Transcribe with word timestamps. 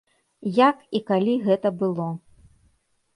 Як 0.69 0.79
і 0.99 1.01
калі 1.09 1.35
гэта 1.49 1.73
было? 1.83 2.07